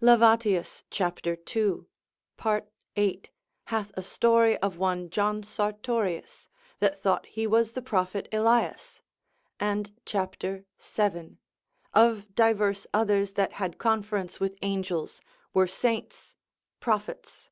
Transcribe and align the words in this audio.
Lavat. 0.00 0.42
de 0.42 0.62
spect. 0.62 1.24
c. 1.26 1.34
2. 1.46 1.84
part. 2.36 2.68
8. 2.94 3.28
hath 3.64 3.90
a 3.96 4.04
story 4.04 4.56
of 4.58 4.78
one 4.78 5.10
John 5.10 5.42
Sartorious, 5.42 6.46
that 6.78 7.02
thought 7.02 7.26
he 7.26 7.44
was 7.44 7.72
the 7.72 7.82
prophet 7.82 8.28
Elias, 8.30 9.02
and 9.58 9.90
cap. 10.04 10.36
7. 10.78 11.38
of 11.92 12.32
diverse 12.36 12.86
others 12.94 13.32
that 13.32 13.54
had 13.54 13.78
conference 13.78 14.38
with 14.38 14.56
angels, 14.62 15.20
were 15.52 15.66
saints, 15.66 16.36
prophets. 16.78 17.48